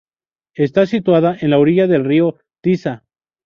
Está 0.55 0.87
situada 0.87 1.37
en 1.39 1.51
la 1.51 1.59
orilla 1.59 1.85
del 1.85 2.03
río 2.05 2.39
Tisza. 2.63 3.03